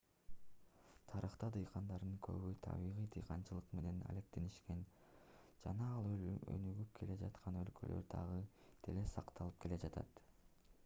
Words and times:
тарыхта 1.09 1.47
дыйкандардын 1.55 2.13
көбү 2.27 2.53
табигый 2.67 3.09
дыйканчылык 3.15 3.67
менен 3.79 3.99
алектенишкен 4.13 4.81
жана 5.65 5.89
ал 5.97 6.09
өнүгүп 6.55 6.97
келе 7.01 7.19
жаткан 7.21 7.59
өлкөлөрдө 7.65 8.07
дагы 8.15 8.41
деле 8.89 9.05
сакталып 9.13 9.61
келе 9.67 9.79
жатат 9.85 10.25